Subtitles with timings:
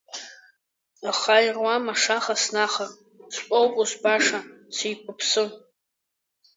[1.11, 2.89] Аха ируам ашаха снахар,
[3.35, 4.39] стәоуп ус баша,
[4.75, 5.43] сеиқәыԥсы.